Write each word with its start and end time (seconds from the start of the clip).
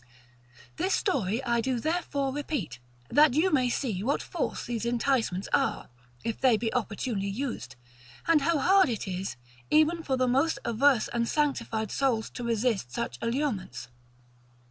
This 0.77 0.95
story 0.95 1.43
I 1.43 1.61
do 1.61 1.79
therefore 1.79 2.33
repeat, 2.33 2.79
that 3.11 3.35
you 3.35 3.53
may 3.53 3.69
see 3.69 4.01
of 4.01 4.07
what 4.07 4.23
force 4.23 4.65
these 4.65 4.83
enticements 4.83 5.47
are, 5.53 5.89
if 6.23 6.41
they 6.41 6.57
be 6.57 6.73
opportunely 6.73 7.27
used, 7.29 7.75
and 8.27 8.41
how 8.41 8.57
hard 8.57 8.89
it 8.89 9.07
is 9.07 9.35
even 9.69 10.01
for 10.01 10.17
the 10.17 10.27
most 10.27 10.57
averse 10.65 11.07
and 11.09 11.27
sanctified 11.27 11.91
souls 11.91 12.31
to 12.31 12.43
resist 12.43 12.91
such 12.91 13.19
allurements. 13.21 13.89